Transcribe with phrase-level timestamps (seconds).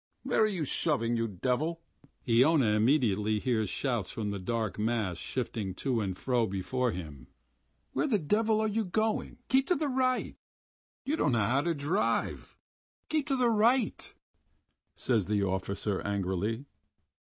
[0.23, 1.79] "Where are you shoving, you devil?"
[2.27, 7.27] Iona immediately hears shouts from the dark mass shifting to and fro before him.
[7.93, 9.37] "Where the devil are you going?
[9.47, 10.35] Keep to the r right!"
[11.05, 12.57] "You don't know how to drive!
[13.09, 14.11] Keep to the right,"
[14.95, 16.65] says the officer angrily.